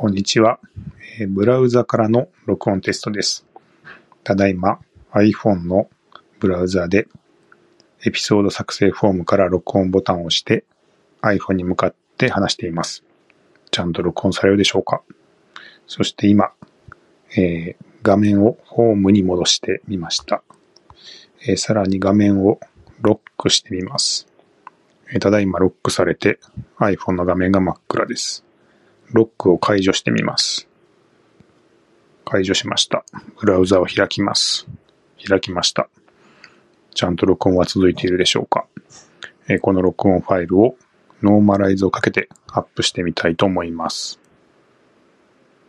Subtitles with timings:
[0.00, 0.60] こんにちは、
[1.28, 3.44] ブラウザからの録音テストです。
[4.22, 4.78] ただいま
[5.12, 5.90] iPhone の
[6.38, 7.08] ブラウザで
[8.06, 10.62] エピソード作成フォームから録音ボタンを押して
[11.22, 13.02] iPhone に向かって話しています。
[13.72, 15.02] ちゃんと録音されるでしょうか？
[15.88, 16.52] そして今、
[17.36, 20.44] えー画面をホームに戻してみました。
[21.44, 22.60] えーさらに画面を
[23.00, 24.28] ロックしてみます。
[25.12, 26.38] えーただいまロックされて
[26.78, 28.44] iPhone の画面が真っ暗です。
[29.12, 30.68] ロックを解除してみます。
[32.24, 33.04] 解除しました。
[33.40, 34.66] ブラウザを開きます。
[35.26, 35.88] 開きました。
[36.94, 38.66] ちゃんと録音は続いているでしょうか
[39.62, 40.76] この録音ファイルを
[41.22, 44.20] ノーマライズをかけてアップしてみたいと思います。